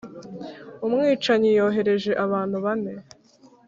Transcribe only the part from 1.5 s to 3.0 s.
yohereje abantu bane